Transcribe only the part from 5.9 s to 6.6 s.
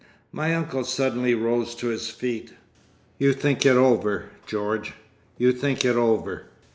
over!